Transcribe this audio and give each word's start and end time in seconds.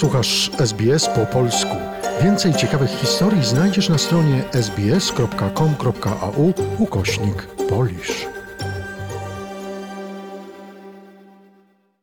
Słuchasz 0.00 0.50
SBS 0.60 1.08
po 1.08 1.26
polsku. 1.26 1.76
Więcej 2.22 2.54
ciekawych 2.54 2.90
historii 2.90 3.44
znajdziesz 3.44 3.88
na 3.88 3.98
stronie 3.98 4.44
sbs.com.au 4.52 6.52
ukośnik 6.78 7.46
polisz. 7.68 8.26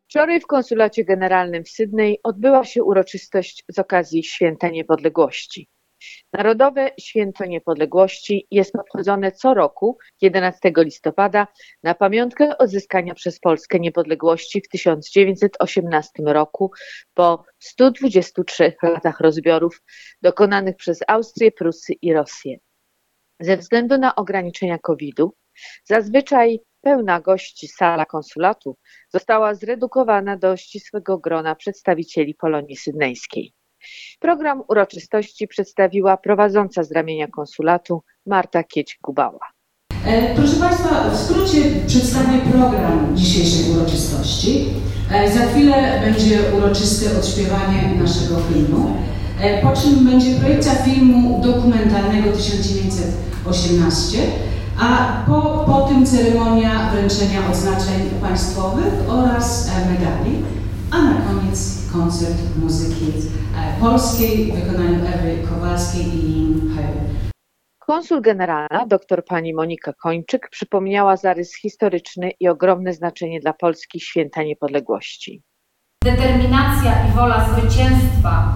Wczoraj 0.10 0.40
w 0.40 0.48
Konsulacie 0.48 1.06
Generalnym 1.06 1.64
w 1.64 1.70
Sydney 1.70 2.20
odbyła 2.24 2.66
się 2.66 2.84
uroczystość 2.84 3.64
z 3.70 3.80
okazji 3.80 4.24
Święta 4.24 4.70
Niepodległości. 4.70 5.70
Narodowe 6.34 6.92
Święto 7.00 7.46
Niepodległości 7.46 8.48
jest 8.52 8.76
obchodzone 8.76 9.32
co 9.32 9.54
roku 9.54 9.98
11 10.22 10.72
listopada 10.78 11.48
na 11.84 11.94
pamiątkę 11.94 12.58
odzyskania 12.58 13.14
przez 13.14 13.40
Polskę 13.40 13.80
niepodległości 13.80 14.62
w 14.62 14.68
1918 14.68 16.24
roku 16.26 16.72
po 17.14 17.44
123 17.60 18.74
latach 18.84 19.20
rozbiorów 19.20 19.82
dokonanych 20.22 20.76
przez 20.76 21.00
Austrię, 21.08 21.52
Prusy 21.52 21.94
i 22.02 22.14
Rosję. 22.14 22.58
Ze 23.40 23.58
względu 23.58 23.98
na 23.98 24.16
ograniczenia 24.16 24.78
COVID-u, 24.78 25.34
zazwyczaj 25.84 26.60
pełna 26.82 27.22
gości 27.22 27.68
sala 27.68 28.06
konsulatu 28.06 28.78
została 29.10 29.56
zredukowana 29.56 30.38
do 30.38 30.58
ścisłego 30.58 31.18
grona 31.18 31.56
przedstawicieli 31.56 32.36
Polonii 32.36 32.76
Sydnejskiej. 32.76 33.54
Program 34.20 34.64
uroczystości 34.68 35.48
przedstawiła 35.48 36.18
prowadząca 36.18 36.84
z 36.84 36.92
ramienia 36.92 37.28
konsulatu 37.28 38.04
Marta 38.26 38.64
Kieć-Gubała. 38.64 39.58
E, 40.06 40.36
proszę 40.36 40.56
Państwa, 40.56 41.10
w 41.10 41.18
skrócie 41.18 41.62
przedstawię 41.88 42.38
program 42.52 43.18
dzisiejszej 43.18 43.72
uroczystości. 43.72 44.66
E, 45.12 45.32
za 45.32 45.46
chwilę 45.46 46.02
będzie 46.06 46.40
uroczyste 46.58 47.18
odśpiewanie 47.20 47.96
naszego 48.00 48.36
hymnu, 48.36 48.96
e, 49.42 49.62
po 49.62 49.82
czym 49.82 50.06
będzie 50.06 50.40
projekcja 50.40 50.76
filmu 50.76 51.42
dokumentalnego 51.44 52.32
1918, 52.32 54.18
a 54.80 55.24
po, 55.28 55.64
po 55.68 55.82
tym 55.82 56.06
ceremonia 56.06 56.92
wręczenia 56.92 57.50
odznaczeń 57.52 58.10
państwowych 58.22 58.94
oraz 59.08 59.72
medali, 59.90 60.44
a 60.92 61.02
na 61.02 61.22
koniec 61.22 61.92
koncert 61.94 62.58
muzyki 62.58 63.06
e, 63.58 63.82
polskiej 63.82 64.52
w 64.52 64.56
wykonaniu 64.56 65.00
Ewy 65.06 65.48
Kowalskiej 65.50 66.06
i 66.06 66.22
Lin. 66.22 66.78
Konsul 67.80 68.22
generalna 68.22 68.86
dr 68.88 69.26
pani 69.26 69.54
Monika 69.54 69.94
Kończyk 69.94 70.50
przypomniała 70.50 71.18
zarys 71.18 71.56
historyczny 71.56 72.32
i 72.40 72.48
ogromne 72.48 72.94
znaczenie 72.94 73.40
dla 73.40 73.54
Polski 73.54 74.00
święta 74.00 74.44
niepodległości. 74.44 75.44
Determinacja 76.04 77.08
i 77.08 77.12
wola 77.12 77.50
zwycięstwa 77.50 78.54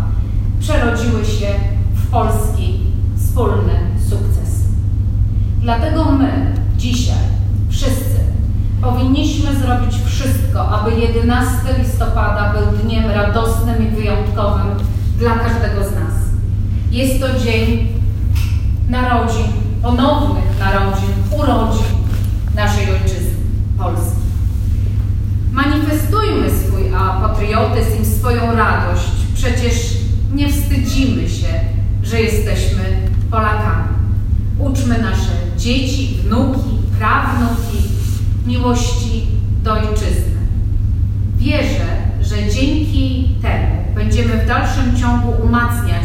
przerodziły 0.59 1.25
się 1.25 1.47
w 1.93 2.11
polski 2.11 2.79
wspólny 3.17 3.73
sukces. 4.09 4.65
Dlatego 5.61 6.11
my 6.11 6.55
dzisiaj 6.77 7.23
wszyscy 7.69 8.21
Powinniśmy 8.81 9.55
zrobić 9.55 9.95
wszystko, 9.95 10.10
aby 10.59 10.91
11 10.91 11.51
listopada 11.79 12.53
był 12.53 12.77
dniem 12.77 13.11
radosnym 13.11 13.87
i 13.87 13.95
wyjątkowym 13.95 14.67
dla 15.17 15.31
każdego 15.31 15.83
z 15.83 15.91
nas. 15.95 16.13
Jest 16.91 17.19
to 17.19 17.39
dzień 17.39 17.87
narodzin, 18.89 19.47
ponownych 19.81 20.59
narodzin, 20.59 21.09
urodzin 21.39 21.85
naszej 22.55 22.91
ojczyzny, 22.91 23.35
Polski. 23.77 24.21
Manifestujmy 25.51 26.49
swój 26.49 26.83
patriotyzm 27.21 28.19
swoją 28.19 28.55
radość. 28.55 29.11
Przecież 29.33 29.73
nie 30.33 30.49
wstydzimy 30.49 31.29
się, 31.29 31.47
że 32.03 32.21
jesteśmy 32.21 32.83
Polakami. 33.31 33.89
Uczmy 34.59 34.97
nasze 34.97 35.31
dzieci, 35.57 36.17
wnuki, 36.23 36.69
prawnuki, 36.99 37.77
miłości 38.45 39.27
do 39.63 39.73
ojczyzny. 39.73 40.30
Wierzę, 41.41 41.87
że 42.21 42.35
dzięki 42.35 43.35
temu 43.41 43.67
będziemy 43.95 44.43
w 44.43 44.47
dalszym 44.47 44.97
ciągu 44.97 45.43
umacniać 45.43 46.03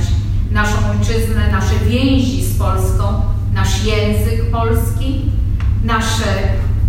naszą 0.50 0.76
ojczyznę, 0.90 1.52
nasze 1.52 1.74
więzi 1.88 2.44
z 2.44 2.58
Polską, 2.58 3.04
nasz 3.54 3.84
język 3.84 4.50
polski, 4.50 5.22
nasze, 5.84 6.24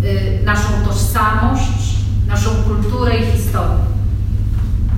y, 0.04 0.44
naszą 0.44 0.68
tożsamość, 0.86 1.96
naszą 2.26 2.50
kulturę 2.50 3.18
i 3.18 3.36
historię. 3.36 3.84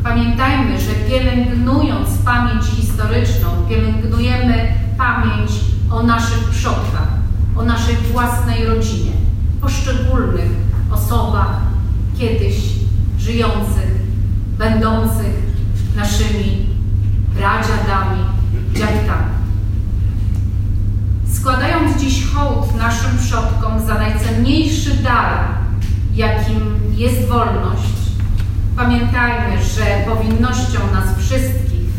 Pamiętajmy, 0.02 0.80
że 0.80 0.92
pielęgnując 1.08 2.08
pamięć 2.24 2.64
historyczną, 2.64 3.48
pielęgnujemy 3.68 4.74
pamięć 4.98 5.50
o 5.90 6.02
naszych 6.02 6.50
przodkach, 6.50 7.08
o 7.56 7.62
naszej 7.62 7.96
własnej 7.96 8.66
rodzinie 8.66 9.12
poszczególnych 9.60 10.50
osobach 10.90 11.60
kiedyś 12.18 12.69
żyjących, 13.20 13.90
będących 14.58 15.34
naszymi 15.96 16.66
pradziadami, 17.36 18.24
dziadkami. 18.74 19.30
Składając 21.32 22.00
dziś 22.00 22.26
hołd 22.26 22.76
naszym 22.78 23.18
przodkom 23.18 23.86
za 23.86 23.94
najcenniejszy 23.94 24.94
dar, 24.94 25.48
jakim 26.14 26.60
jest 26.96 27.28
wolność, 27.28 27.92
pamiętajmy, 28.76 29.62
że 29.62 30.14
powinnością 30.14 30.78
nas 30.92 31.18
wszystkich 31.18 31.90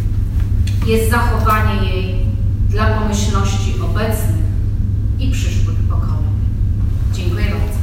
jest 0.87 1.11
zachowanie 1.11 1.93
jej 1.93 2.25
dla 2.69 2.85
pomyślności 2.85 3.75
obecnych 3.81 4.45
i 5.19 5.31
przyszłych 5.31 5.77
pokoleń. 5.89 6.31
Dziękuję 7.13 7.45
bardzo. 7.45 7.81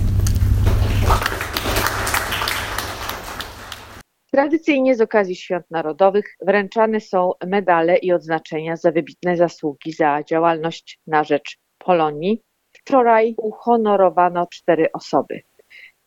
Tradycyjnie 4.38 4.94
z 4.94 5.00
okazji 5.00 5.36
Świąt 5.36 5.70
Narodowych 5.70 6.36
wręczane 6.40 7.00
są 7.00 7.30
medale 7.46 7.96
i 7.96 8.12
odznaczenia 8.12 8.76
za 8.76 8.92
wybitne 8.92 9.36
zasługi 9.36 9.92
za 9.92 10.22
działalność 10.22 11.00
na 11.06 11.24
rzecz 11.24 11.58
Polonii. 11.78 12.42
Wczoraj 12.72 13.34
uhonorowano 13.36 14.46
cztery 14.46 14.92
osoby. 14.92 15.40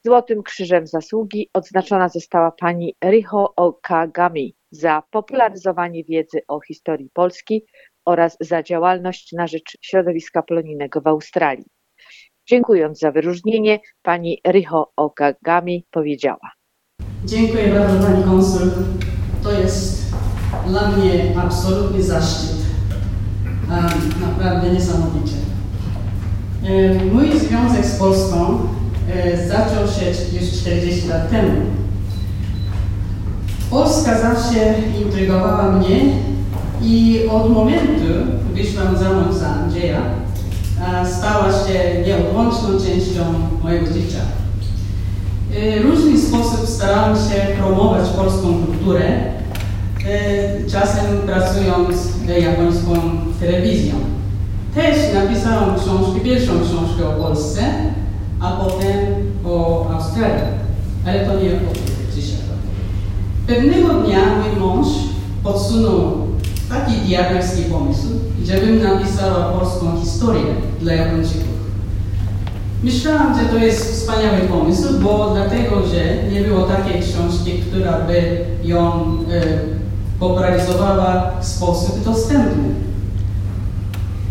Złotym 0.06 0.44
Krzyżem 0.44 0.88
Zasługi 0.88 1.50
odznaczona 1.54 2.10
została 2.10 2.52
pani 2.52 2.96
Riho 3.06 3.54
Okagami 3.56 4.56
za 4.72 5.04
popularyzowanie 5.12 6.04
wiedzy 6.04 6.42
o 6.48 6.60
historii 6.60 7.10
Polski 7.14 7.66
oraz 8.06 8.38
za 8.40 8.64
działalność 8.64 9.32
na 9.32 9.48
rzecz 9.48 9.78
środowiska 9.82 10.44
polonijnego 10.44 11.02
w 11.02 11.08
Australii. 11.08 11.66
Dziękując 12.48 13.00
za 13.00 13.12
wyróżnienie, 13.12 13.80
pani 14.02 14.42
Riho 14.48 14.92
Okagami 14.96 15.86
powiedziała. 15.92 16.61
Dziękuję 17.26 17.74
bardzo 17.74 18.08
pani 18.08 18.24
konsul. 18.24 18.72
To 19.44 19.52
jest 19.52 20.06
dla 20.68 20.92
mnie 20.92 21.40
absolutny 21.44 22.04
zaszczyt. 22.04 22.56
Naprawdę 24.22 24.70
niesamowicie. 24.70 25.36
Mój 27.14 27.40
związek 27.40 27.86
z 27.86 27.96
Polską 27.96 28.60
e, 29.16 29.48
zaczął 29.48 29.88
się 29.88 30.06
już 30.40 30.52
40 30.52 31.08
lat 31.08 31.30
temu. 31.30 31.52
Polska 33.70 34.22
zawsze 34.22 34.74
intrygowała 35.06 35.72
mnie 35.72 36.00
i 36.82 37.22
od 37.32 37.50
momentu 37.50 38.06
wyszłam 38.54 38.98
za 38.98 39.14
mąż 39.14 39.36
za 39.36 39.48
Andrzeja, 39.48 40.02
stała 41.18 41.52
się 41.52 42.04
nieodłączną 42.08 42.70
częścią 42.70 43.24
mojego 43.64 43.86
życia. 43.86 44.20
W 45.52 45.84
różny 45.84 46.20
sposób 46.20 46.68
starałam 46.68 47.16
się 47.16 47.56
promować 47.60 48.10
polską 48.10 48.66
kulturę, 48.66 49.02
czasem 50.72 51.18
pracując 51.26 51.98
japońską 52.42 52.92
telewizją. 53.40 53.96
Też 54.76 54.98
napisałam 55.14 55.76
książkę, 55.80 56.20
pierwszą 56.24 56.52
książkę 56.54 57.10
o 57.10 57.24
Polsce, 57.24 57.62
a 58.40 58.52
potem 58.52 58.98
o 59.46 59.86
Australii. 59.94 60.44
Ale 61.08 61.26
to 61.26 61.34
nie 61.34 61.50
o 61.50 61.74
dzisiaj. 62.16 62.40
Pewnego 63.48 63.94
dnia 63.94 64.20
mój 64.20 64.60
mąż 64.60 64.88
podsunął 65.44 66.28
taki 66.70 66.92
diabelski 66.98 67.64
pomysł, 67.64 68.08
żebym 68.46 68.84
napisała 68.84 69.52
polską 69.52 70.00
historię 70.02 70.44
dla 70.82 70.94
Japończyków. 70.94 71.61
Myślałam, 72.84 73.40
że 73.40 73.46
to 73.46 73.58
jest 73.58 73.94
wspaniały 73.94 74.40
pomysł, 74.40 75.00
bo 75.04 75.32
dlatego, 75.34 75.88
że 75.88 76.30
nie 76.32 76.42
było 76.42 76.64
takiej 76.64 77.02
książki, 77.02 77.52
która 77.52 77.92
by 77.92 78.46
ją 78.64 78.92
e, 79.32 79.42
w 81.42 81.46
sposób 81.46 82.04
dostępny. 82.04 82.64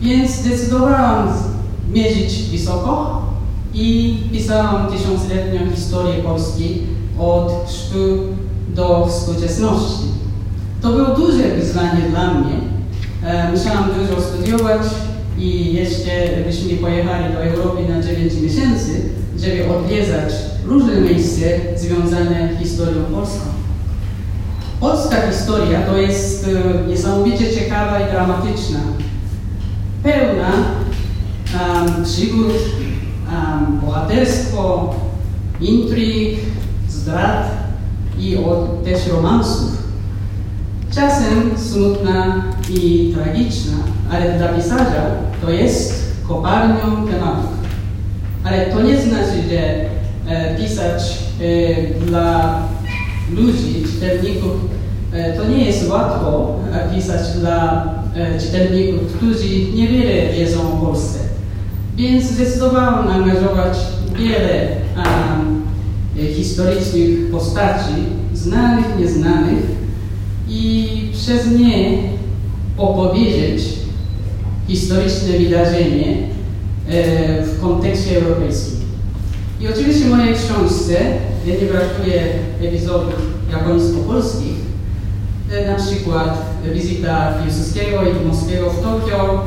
Więc 0.02 0.30
zdecydowałam 0.30 1.28
mierzyć 1.92 2.42
wysoko 2.52 3.22
i 3.74 4.16
pisałam 4.32 4.86
tysiącletnią 4.86 5.70
historię 5.74 6.14
Polski 6.14 6.82
od 7.18 7.70
sztu 7.70 8.18
do 8.74 9.06
współczesności. 9.06 10.04
To 10.82 10.88
było 10.88 11.08
duże 11.16 11.42
wyzwanie 11.42 12.02
dla 12.10 12.34
mnie. 12.34 12.56
E, 13.24 13.52
Musiałam 13.52 13.84
dużo 13.84 14.22
studiować 14.22 14.82
i 15.40 15.74
jeszcze 15.74 16.10
byśmy 16.46 16.76
pojechali 16.76 17.34
do 17.34 17.44
Europy 17.44 17.82
na 17.88 18.02
9 18.02 18.32
miesięcy, 18.42 19.02
żeby 19.38 19.76
odwiedzać 19.76 20.32
różne 20.66 21.00
miejsca 21.00 21.46
związane 21.76 22.50
z 22.56 22.58
historią 22.58 23.04
polską. 23.04 23.60
Polska 24.80 25.16
historia 25.30 25.82
to 25.82 25.96
jest 25.96 26.48
e, 26.48 26.88
niesamowicie 26.88 27.54
ciekawa 27.54 28.00
i 28.00 28.10
dramatyczna. 28.10 28.80
Pełna 30.02 30.50
um, 30.50 32.04
przygód, 32.04 32.52
um, 33.32 33.80
bohaterstwo, 33.80 34.94
intryg, 35.60 36.38
zdrad 36.88 37.50
i 38.18 38.36
o, 38.36 38.68
też 38.84 39.06
romansów. 39.06 39.79
Czasem 40.94 41.58
smutna 41.58 42.44
i 42.70 43.12
tragiczna, 43.14 43.72
ale 44.12 44.38
dla 44.38 44.48
pisarza 44.48 45.06
to 45.42 45.50
jest 45.50 46.14
kopalnią 46.28 47.06
tematów. 47.10 47.50
Ale 48.44 48.66
to 48.66 48.82
nie 48.82 49.00
znaczy, 49.00 49.42
że 49.50 49.60
e, 50.32 50.56
pisać 50.56 51.18
e, 51.40 52.04
dla 52.06 52.58
ludzi, 53.32 53.84
czytelników, 53.92 54.52
e, 55.12 55.32
to 55.36 55.48
nie 55.48 55.64
jest 55.64 55.88
łatwo 55.90 56.56
e, 56.72 56.94
pisać 56.94 57.20
dla 57.40 57.84
e, 58.14 58.40
czytelników, 58.40 59.12
którzy 59.16 59.72
niewiele 59.74 60.32
wiedzą 60.32 60.72
o 60.72 60.86
Polsce. 60.86 61.18
Więc 61.96 62.24
zdecydowałem 62.24 63.08
angażować 63.08 63.78
wiele 64.18 64.68
um, 64.96 65.62
historycznych 66.34 67.30
postaci, 67.30 67.94
znanych, 68.34 68.86
nieznanych, 68.98 69.79
i 70.50 70.88
przez 71.12 71.46
nie 71.58 71.98
opowiedzieć 72.78 73.62
historyczne 74.68 75.38
wydarzenie 75.38 76.16
e, 76.88 77.42
w 77.42 77.60
kontekście 77.60 78.16
europejskim. 78.16 78.80
I 79.60 79.68
oczywiście 79.68 80.04
w 80.04 80.10
mojej 80.10 80.34
książce 80.34 80.94
nie 81.46 81.66
brakuje 81.66 82.22
epizodów 82.62 83.14
japońsko-polskich, 83.52 84.54
e, 85.52 85.72
na 85.72 85.84
przykład 85.84 86.44
wizyta 86.74 87.34
Piłsudskiego 87.42 88.02
i 88.02 88.24
Dmowskiego 88.24 88.70
w 88.70 88.82
Tokio, 88.82 89.44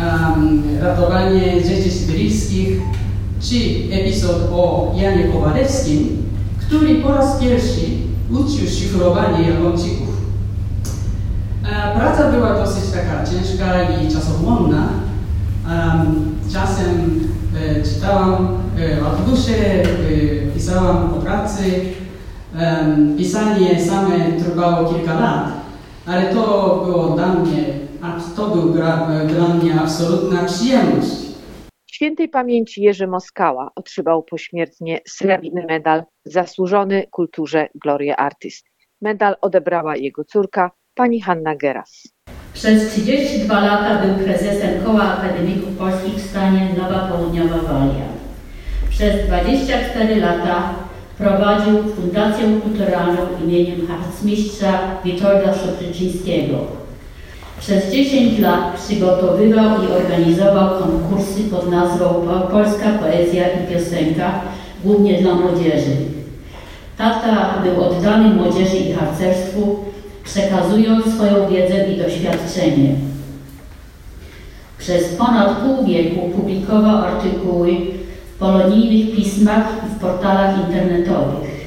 um, 0.00 0.62
ratowanie 0.80 1.62
dzieci 1.62 1.90
syryjskich, 1.90 2.68
czy 3.40 3.56
epizod 3.94 4.36
o 4.52 4.94
Janie 4.96 5.24
Kowalewskim, 5.24 6.22
który 6.66 6.94
po 6.94 7.08
raz 7.08 7.40
pierwszy 7.40 7.80
uczył 8.30 8.68
szyfrowanie 8.68 9.48
Japończyków. 9.48 10.07
Praca 11.94 12.32
była 12.32 12.54
dosyć 12.54 12.90
taka 12.92 13.24
ciężka 13.24 13.82
i 13.82 14.12
czasochłonna. 14.12 14.88
Czasem 16.52 17.20
e, 17.56 17.82
czytałam 17.82 18.58
e, 18.78 19.06
artykusze, 19.06 19.52
e, 19.52 19.86
pisałam 20.54 21.10
po 21.10 21.16
pracy. 21.20 21.62
Pisanie 23.16 23.80
same 23.80 24.32
trwało 24.32 24.94
kilka 24.94 25.20
lat, 25.20 25.52
ale 26.06 26.34
to 26.34 26.42
było 26.84 27.08
dla 27.08 27.26
mnie, 27.26 27.64
to 28.36 28.48
był 28.48 28.72
dla 29.28 29.48
mnie 29.48 29.80
absolutna 29.80 30.44
przyjemność. 30.44 31.28
Świętej 31.86 32.28
pamięci 32.28 32.82
Jerzy 32.82 33.06
Moskała 33.06 33.70
otrzymał 33.74 34.22
pośmiertnie 34.22 35.00
srebrny 35.08 35.64
medal 35.68 36.02
zasłużony 36.24 37.06
kulturze 37.10 37.68
Gloria 37.74 38.16
Artist. 38.16 38.66
Medal 39.00 39.36
odebrała 39.40 39.96
jego 39.96 40.24
córka, 40.24 40.70
pani 40.98 41.20
Hanna 41.20 41.54
Geras. 41.56 41.92
Przez 42.54 42.90
32 42.92 43.60
lata 43.60 44.02
był 44.06 44.24
prezesem 44.24 44.70
Koła 44.84 45.02
Akademików 45.02 45.76
Polskich 45.78 46.14
w 46.14 46.30
stanie 46.30 46.68
Nowa 46.78 46.98
Południowa 47.08 47.56
Walia. 47.56 48.08
Przez 48.90 49.26
24 49.26 50.16
lata 50.20 50.56
prowadził 51.18 51.74
Fundację 51.96 52.44
Kulturalną 52.62 53.16
imieniem 53.44 53.86
harcmistrza 53.86 54.72
Witolda 55.04 55.54
Szopryczyńskiego. 55.54 56.56
Przez 57.60 57.92
10 57.92 58.38
lat 58.38 58.80
przygotowywał 58.80 59.82
i 59.82 59.86
organizował 60.02 60.78
konkursy 60.82 61.40
pod 61.50 61.70
nazwą 61.70 62.04
Po- 62.08 62.48
Polska 62.50 62.88
Poezja 63.00 63.44
i 63.48 63.72
Piosenka, 63.74 64.40
głównie 64.84 65.22
dla 65.22 65.34
młodzieży. 65.34 65.96
Tata 66.98 67.54
był 67.64 67.84
oddany 67.84 68.28
młodzieży 68.34 68.76
i 68.76 68.92
harcerstwu, 68.92 69.67
przekazując 70.28 71.14
swoją 71.14 71.48
wiedzę 71.48 71.92
i 71.92 71.96
doświadczenie. 71.96 72.94
Przez 74.78 75.14
ponad 75.14 75.58
pół 75.58 75.86
wieku 75.86 76.28
publikował 76.36 76.96
artykuły 76.96 77.76
w 78.34 78.38
polonijnych 78.38 79.16
pismach 79.16 79.66
i 79.86 79.94
w 79.94 80.00
portalach 80.00 80.58
internetowych. 80.66 81.58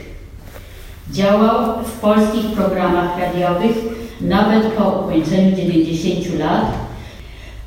Działał 1.11 1.83
w 1.83 1.91
polskich 1.91 2.45
programach 2.45 3.19
radiowych 3.19 3.77
nawet 4.21 4.63
po 4.63 4.89
ukończeniu 4.89 5.55
90 5.55 6.39
lat. 6.39 6.65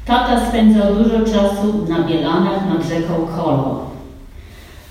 Tata 0.07 0.49
spędzał 0.49 0.95
dużo 0.95 1.19
czasu 1.19 1.87
na 1.89 2.09
Bielanach 2.09 2.69
nad 2.69 2.89
rzeką 2.89 3.27
Kolo. 3.37 3.94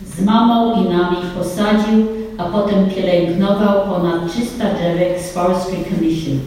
Z 0.01 0.25
mamą 0.25 0.83
i 0.83 0.89
nami 0.89 1.17
posadził, 1.37 2.07
a 2.37 2.43
potem 2.43 2.89
pielęgnował 2.89 3.89
ponad 3.89 4.31
300 4.31 4.65
drzewek 4.73 5.19
z 5.19 5.31
Forestry 5.31 5.77
Commission. 5.89 6.39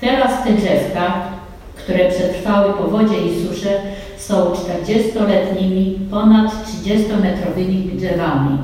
Teraz 0.00 0.44
te 0.44 0.52
drzewka, 0.52 1.22
które 1.76 2.10
przetrwały 2.10 2.72
powodzie 2.72 3.16
i 3.26 3.46
susze, 3.46 3.80
są 4.16 4.34
40-letnimi, 4.34 5.98
ponad 6.10 6.52
30-metrowymi 6.66 7.96
drzewami. 7.96 8.58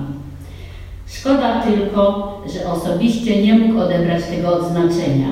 Szkoda 1.06 1.60
tylko, 1.60 2.34
że 2.54 2.72
osobiście 2.72 3.42
nie 3.42 3.54
mógł 3.54 3.80
odebrać 3.80 4.24
tego 4.24 4.56
odznaczenia. 4.56 5.28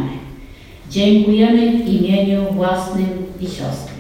Dziękujemy 0.91 1.85
w 1.85 1.89
imieniu 1.89 2.53
własnym 2.53 3.27
i 3.41 3.47
siostry. 3.47 3.98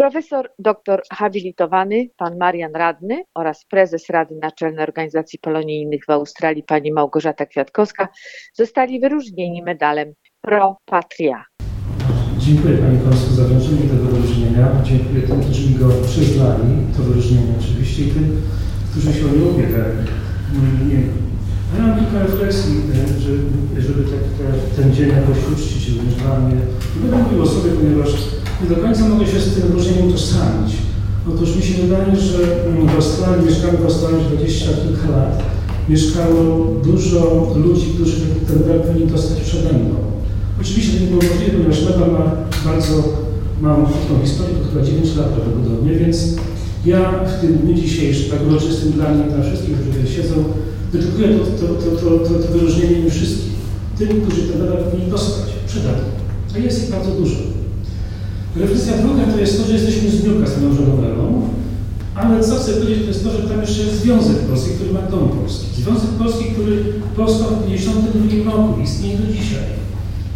Profesor 0.00 0.48
doktor 0.58 1.02
habilitowany 1.12 2.08
pan 2.16 2.38
Marian 2.38 2.72
Radny 2.74 3.22
oraz 3.34 3.64
prezes 3.64 4.10
Rady 4.10 4.34
Naczelnej 4.42 4.84
Organizacji 4.84 5.38
Polonijnych 5.38 6.04
w 6.06 6.10
Australii 6.10 6.62
pani 6.62 6.92
Małgorzata 6.92 7.46
Kwiatkowska 7.46 8.08
zostali 8.54 9.00
wyróżnieni 9.00 9.62
medalem 9.62 10.12
Pro 10.40 10.76
Patria. 10.84 11.44
Dziękuję 12.38 12.76
Panie 12.76 12.98
Konsul 12.98 13.30
za 13.30 13.44
wręczenie 13.44 13.82
tego 13.90 14.04
wyróżnienia. 14.04 14.66
Dziękuję 14.84 15.22
tym, 15.22 15.40
którzy 15.40 15.68
mi 15.68 15.74
go 15.74 15.88
przyznali, 16.06 16.70
to 16.96 17.02
wyróżnienie 17.02 17.54
oczywiście, 17.60 18.02
i 18.02 18.10
tym, 18.10 18.42
którzy 18.90 19.12
się 19.12 19.26
o 19.26 19.28
nie 19.28 19.44
ubiegali. 19.44 19.98
A 21.72 21.76
ja 21.76 21.86
mam 21.86 21.98
kilka 21.98 22.22
refleksji, 22.22 22.74
e, 22.74 23.20
że, 23.20 23.32
żeby 23.82 24.02
tak, 24.10 24.22
te, 24.38 24.76
ten 24.82 24.94
dzień 24.94 25.08
jakoś 25.08 25.38
uczcić 25.52 25.90
mnie. 25.90 26.00
Nie 26.96 27.00
będę 27.02 27.16
mówił 27.16 27.42
o 27.42 27.46
sobie, 27.46 27.70
ponieważ 27.72 28.39
nie 28.62 28.68
do 28.68 28.76
końca 28.82 29.08
mogę 29.08 29.26
się 29.26 29.40
z 29.40 29.54
tym 29.54 29.62
wyróżnieniem 29.68 30.08
utożsamić. 30.08 30.72
Otóż 31.28 31.56
mi 31.56 31.62
się 31.62 31.74
wydaje, 31.82 32.16
że 32.16 32.66
mm, 32.66 32.86
w 32.86 32.94
Australii, 32.94 33.46
mieszkamy 33.46 33.78
w 33.78 33.84
Australii 33.84 34.26
20 34.36 34.66
kilka 34.66 35.10
lat, 35.16 35.42
mieszkało 35.88 36.66
dużo 36.84 37.52
ludzi, 37.56 37.86
którzy 37.94 38.16
ten 38.46 38.58
medal 38.60 38.80
powinni 38.80 39.10
dostać 39.10 39.40
przede 39.40 39.72
mną. 39.72 39.94
Oczywiście 40.60 40.92
to 40.92 41.04
nie 41.04 41.10
było 41.10 41.22
możliwe, 41.22 41.52
ponieważ 41.52 41.84
medal 41.84 42.12
ma 42.12 42.24
bardzo 42.64 42.94
małą 43.60 43.84
krótką 43.84 44.12
historię, 44.22 44.54
to 44.54 44.72
chyba 44.72 44.84
9 44.84 45.16
lat 45.16 45.26
prawdopodobnie, 45.26 45.92
więc 45.92 46.16
ja 46.86 47.24
w 47.24 47.40
tym 47.40 47.52
dniu 47.58 47.74
dzisiejszym, 47.74 48.30
tak 48.30 48.48
uroczystym 48.48 48.92
dla 48.92 49.08
mnie, 49.10 49.24
dla 49.24 49.42
wszystkich, 49.42 49.74
którzy 49.74 49.90
tutaj 49.90 50.12
siedzą, 50.16 50.34
dedykuję 50.92 51.28
to, 51.28 51.44
to, 51.44 51.74
to, 51.74 51.90
to, 51.96 52.28
to, 52.28 52.46
to 52.46 52.52
wyróżnienie 52.52 52.98
im 52.98 53.10
wszystkim. 53.10 53.50
Tym, 53.98 54.20
którzy 54.20 54.42
ten 54.42 54.60
medal 54.62 54.84
powinni 54.84 55.10
dostać 55.10 55.44
przede 55.66 55.88
mną. 55.88 56.04
A 56.54 56.58
jest 56.58 56.84
ich 56.84 56.90
bardzo 56.90 57.10
dużo. 57.10 57.59
Refleksja 58.56 58.98
druga 58.98 59.24
to 59.32 59.40
jest 59.40 59.58
to, 59.58 59.68
że 59.68 59.74
jesteśmy 59.74 60.10
z 60.10 60.24
Newcastle 60.24 60.60
Nowelą, 60.62 61.48
ale 62.14 62.44
co 62.44 62.54
chcę 62.56 62.72
powiedzieć, 62.72 63.02
to 63.02 63.08
jest 63.08 63.24
to, 63.24 63.30
że 63.30 63.48
tam 63.48 63.60
jeszcze 63.60 63.82
jest 63.82 64.02
Związek 64.02 64.38
Polski, 64.38 64.70
który 64.70 64.92
ma 64.92 65.02
dom 65.02 65.28
polski. 65.28 65.66
Związek 65.82 66.10
Polski, 66.10 66.44
który 66.44 66.76
powstał 67.16 67.48
w 67.50 67.62
1952 67.62 68.52
roku, 68.52 68.80
istnieje 68.80 69.18
do 69.18 69.26
dzisiaj. 69.26 69.66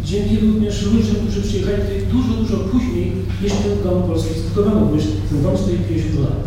Dzięki 0.05 0.33
również 0.45 0.75
ludziom, 0.85 1.15
którzy 1.23 1.41
przyjechali 1.47 1.77
tutaj 1.81 2.01
dużo, 2.11 2.33
dużo 2.41 2.57
później 2.71 3.11
niż 3.41 3.51
ten 3.51 3.75
dom 3.83 4.03
polski 4.03 4.39
zbudowano, 4.39 4.85
bo 4.85 4.97
ten 5.29 5.43
dom 5.43 5.57
stoi 5.57 5.77
50 5.77 6.19
lat. 6.19 6.39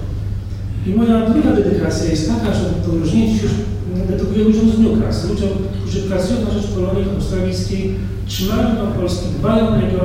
I 0.86 0.90
moja 0.90 1.30
druga 1.30 1.50
dedykacja 1.52 2.10
jest 2.10 2.28
taka, 2.32 2.48
że 2.58 2.64
dziś 3.10 3.42
już 3.42 3.52
dedykuję 4.08 4.44
ludziom 4.44 4.66
z 4.70 4.78
Newcastle, 4.78 5.28
ludziom, 5.28 5.48
którzy 5.80 6.02
pracują 6.02 6.36
na 6.44 6.50
rzecz 6.50 6.66
Polonii 6.66 7.10
australijskiej, 7.16 7.94
trzymają 8.26 8.76
dom 8.76 8.92
polski, 8.92 9.26
dbają 9.38 9.68
o 9.68 9.76
niego, 9.76 10.00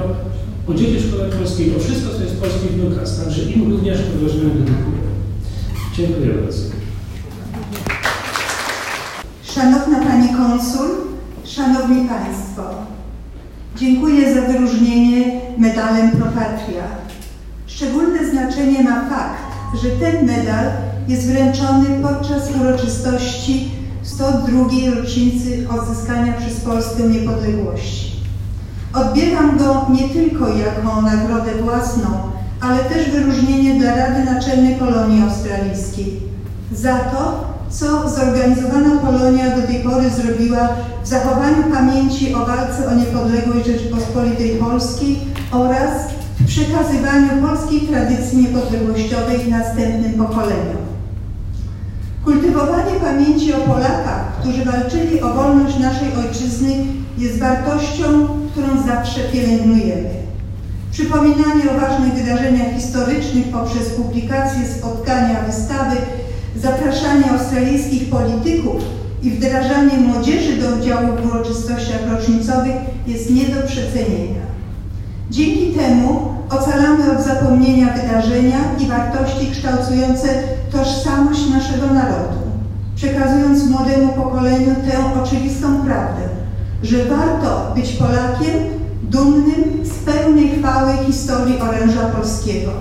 o 0.67 0.73
dzieci 0.73 1.07
szkoły 1.07 1.29
polskiej, 1.29 1.75
o 1.75 1.79
wszystko, 1.79 2.13
co 2.15 2.23
jest 2.23 2.39
polskie 2.41 2.67
w 2.67 2.83
Lukas, 2.83 3.19
także 3.23 3.41
im 3.43 3.71
również 3.71 3.97
poważnie 4.01 4.41
dedykuję. 4.41 5.03
Dziękuję 5.97 6.33
bardzo. 6.33 6.59
Szanowna 9.43 9.99
Pani 9.99 10.29
Konsul, 10.29 10.89
Szanowni 11.45 12.09
Państwo, 12.09 12.63
dziękuję 13.77 14.33
za 14.33 14.41
wyróżnienie 14.41 15.41
medalem 15.57 16.11
Pro 16.11 16.25
Patria. 16.25 16.83
Szczególne 17.67 18.29
znaczenie 18.31 18.83
ma 18.83 19.09
fakt, 19.09 19.43
że 19.83 19.89
ten 19.89 20.25
medal 20.25 20.65
jest 21.07 21.27
wręczony 21.27 21.85
podczas 22.01 22.55
uroczystości 22.61 23.71
102. 24.03 24.47
rocznicy 24.95 25.67
odzyskania 25.69 26.33
przez 26.33 26.59
Polskę 26.59 27.03
niepodległości. 27.03 28.02
Odbieram 28.93 29.57
go 29.57 29.85
nie 29.89 30.09
tylko 30.09 30.47
jako 30.47 31.01
nagrodę 31.01 31.51
własną, 31.63 32.09
ale 32.61 32.83
też 32.83 33.09
wyróżnienie 33.09 33.79
dla 33.79 33.95
Rady 33.95 34.23
Naczelnej 34.23 34.75
Polonii 34.75 35.23
Australijskiej 35.23 36.19
za 36.71 36.97
to, 36.97 37.43
co 37.69 38.09
zorganizowana 38.09 38.97
Polonia 39.01 39.57
do 39.57 39.67
tej 39.67 39.79
pory 39.79 40.09
zrobiła 40.09 40.69
w 41.03 41.07
zachowaniu 41.07 41.63
pamięci 41.73 42.35
o 42.35 42.45
walce 42.45 42.87
o 42.87 42.95
niepodległość 42.95 43.65
Rzeczypospolitej 43.65 44.49
Polskiej 44.49 45.19
oraz 45.51 45.91
w 46.39 46.45
przekazywaniu 46.45 47.47
polskiej 47.47 47.81
tradycji 47.81 48.37
niepodległościowej 48.37 49.49
następnym 49.49 50.13
pokoleniom. 50.13 50.83
Kultywowanie 52.25 52.93
pamięci 53.01 53.53
o 53.53 53.57
Polakach, 53.57 54.39
którzy 54.39 54.65
walczyli 54.65 55.21
o 55.21 55.33
wolność 55.33 55.79
naszej 55.79 56.07
ojczyzny, 56.25 56.82
jest 57.17 57.39
wartością, 57.39 58.27
którą 58.51 58.67
zawsze 58.87 59.19
pielęgnujemy. 59.19 60.09
Przypominanie 60.91 61.63
o 61.71 61.79
ważnych 61.79 62.13
wydarzeniach 62.13 62.73
historycznych 62.75 63.47
poprzez 63.51 63.89
publikacje, 63.89 64.61
spotkania, 64.77 65.43
wystawy, 65.47 65.95
zapraszanie 66.55 67.31
australijskich 67.31 68.09
polityków 68.09 68.83
i 69.23 69.31
wdrażanie 69.31 69.97
młodzieży 69.97 70.57
do 70.57 70.75
udziału 70.75 71.07
w 71.17 71.25
uroczystościach 71.25 72.11
rocznicowych 72.11 72.75
jest 73.07 73.29
nie 73.29 73.45
do 73.45 73.67
przecenienia. 73.67 74.43
Dzięki 75.31 75.67
temu 75.71 76.33
ocalamy 76.49 77.11
od 77.11 77.25
zapomnienia 77.25 77.93
wydarzenia 77.93 78.57
i 78.79 78.87
wartości 78.87 79.51
kształtujące 79.51 80.27
tożsamość 80.71 81.49
naszego 81.49 81.87
narodu, 81.87 82.37
przekazując 82.95 83.69
młodemu 83.69 84.13
pokoleniu 84.13 84.75
tę 84.75 85.21
oczywistą 85.23 85.85
prawdę, 85.85 86.21
że 86.83 87.05
warto 87.05 87.71
być 87.75 87.89
Polakiem 87.89 88.53
dumnym 89.03 89.63
z 89.83 89.89
pełnej 89.89 90.49
chwały 90.49 90.93
historii 91.07 91.59
oręża 91.59 92.05
polskiego. 92.05 92.71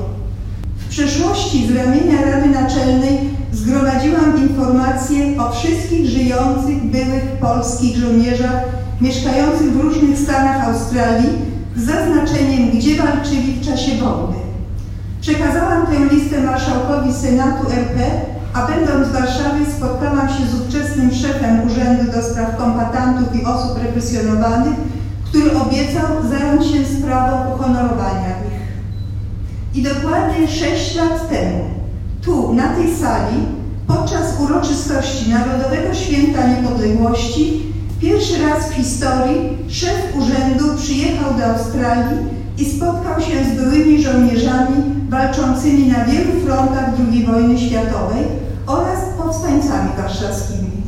W 0.77 0.89
przeszłości 0.89 1.67
z 1.67 1.77
ramienia 1.77 2.23
Rady 2.25 2.49
Naczelnej 2.49 3.19
zgromadziłam 3.53 4.39
informacje 4.49 5.41
o 5.41 5.53
wszystkich 5.53 6.07
żyjących 6.07 6.85
byłych 6.85 7.25
polskich 7.41 7.97
żołnierzach 7.97 8.63
mieszkających 9.01 9.73
w 9.73 9.81
różnych 9.81 10.19
stanach 10.19 10.69
Australii 10.69 11.31
z 11.77 11.85
zaznaczeniem, 11.85 12.71
gdzie 12.71 13.03
walczyli 13.03 13.53
w 13.53 13.67
czasie 13.67 13.93
wojny. 13.97 14.43
Przekazałam 15.21 15.87
tę 15.87 16.15
listę 16.15 16.41
marszałkowi 16.41 17.13
Senatu 17.13 17.67
RP, 17.71 18.11
a 18.53 18.67
będąc 18.67 19.09
w 19.09 19.13
Warszawie 19.13 19.67
spotkałam 19.77 20.29
się 20.29 20.47
z 20.47 20.61
ówczesnym 20.61 21.15
szefem 21.15 21.67
Urzędu 21.67 22.13
do 22.13 22.23
Spraw 22.23 22.57
Kombatantów 22.57 23.35
i 23.35 23.45
Osób 23.45 23.79
Represjonowanych, 23.83 24.75
który 25.25 25.59
obiecał 25.59 26.09
zająć 26.31 26.67
się 26.67 26.99
sprawą 26.99 27.55
uhonorowania 27.55 28.29
ich. 28.29 28.63
I 29.75 29.83
dokładnie 29.83 30.49
sześć 30.49 30.97
lat 30.97 31.29
temu, 31.29 31.65
tu, 32.23 32.55
na 32.55 32.69
tej 32.69 32.97
sali, 32.97 33.37
podczas 33.87 34.41
uroczystości 34.41 35.31
Narodowego 35.31 35.95
Święta 35.95 36.47
Niepodległości, 36.47 37.73
pierwszy 38.01 38.43
raz 38.43 38.71
w 38.71 38.75
historii 38.75 39.59
szef 39.69 40.17
urzędu 40.17 40.65
przyjechał 40.77 41.35
do 41.35 41.45
Australii 41.45 42.42
i 42.59 42.65
spotkał 42.65 43.21
się 43.21 43.45
z 43.45 43.61
byłymi 43.61 44.03
żołnierzami 44.03 44.77
walczącymi 45.09 45.87
na 45.87 46.05
wielu 46.05 46.41
frontach 46.47 46.91
II 46.99 47.27
wojny 47.27 47.59
światowej 47.59 48.25
oraz 48.67 48.99
powstańcami 49.19 49.91
warszawskimi. 49.97 50.83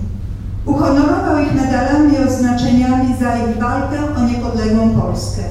Uhonorował 0.66 1.38
ich 1.38 1.54
medalami 1.54 2.14
i 2.14 2.18
odznaczeniami 2.18 3.14
za 3.20 3.36
ich 3.36 3.58
walkę 3.58 3.98
o 4.16 4.28
niepodległą 4.28 5.00
Polskę. 5.00 5.42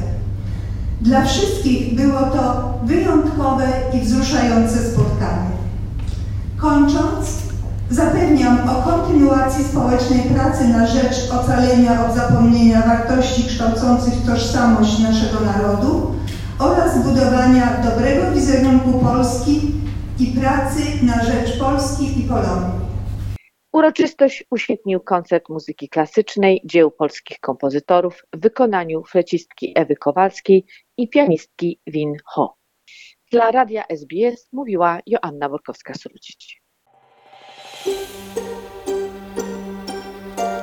Dla 1.01 1.25
wszystkich 1.25 1.96
było 1.96 2.20
to 2.20 2.74
wyjątkowe 2.84 3.67
i 3.93 4.00
wzruszające 4.00 4.77
spotkanie. 4.77 5.50
Kończąc, 6.58 7.27
kontynuacji 9.24 9.63
społecznej 9.63 10.20
pracy 10.36 10.68
na 10.68 10.88
rzecz 10.88 11.32
ocalenia 11.32 12.06
od 12.06 12.15
zapomnienia 12.15 12.82
wartości 12.82 13.48
kształcących 13.48 14.13
tożsamość 14.25 15.00
naszego 15.00 15.39
narodu 15.39 16.15
oraz 16.60 17.03
budowania 17.03 17.82
dobrego 17.84 18.32
wizerunku 18.32 19.00
Polski 19.00 19.62
i 20.20 20.39
pracy 20.39 21.06
na 21.06 21.24
rzecz 21.24 21.60
Polski 21.60 22.20
i 22.20 22.24
Polonii. 22.24 22.84
Uroczystość 23.74 24.44
uświetnił 24.51 25.00
koncert 25.00 25.50
muzyki 25.50 25.89
klasycznej 25.89 26.62
dzieł 26.65 26.92
polskich 26.92 27.39
kompozytorów 27.39 28.24
w 28.34 28.39
wykonaniu 28.39 29.03
flecistki 29.03 29.74
Ewy 29.75 29.96
Kowalskiej 29.96 30.65
i 30.98 31.10
pianistki 31.10 31.80
Win 31.88 32.13
Ho. 32.25 32.56
Dla 33.32 33.51
radia 33.51 33.84
SBS 33.89 34.50
mówiła 34.51 35.00
Joanna 35.06 35.50
Borkowska-Srudzić. 35.50 36.63